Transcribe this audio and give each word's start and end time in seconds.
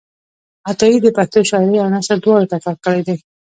عطایي 0.69 0.97
د 1.01 1.07
پښتو 1.17 1.39
شاعرۍ 1.49 1.77
او 1.81 1.89
نثر 1.95 2.17
دواړو 2.21 2.49
ته 2.51 2.57
کار 2.65 2.77
کړی 2.85 3.01
دی. 3.07 3.17